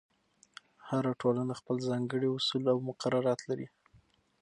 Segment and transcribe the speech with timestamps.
[0.87, 3.67] هر ټولنه خپل ځانګړي اصول او مقررات لري.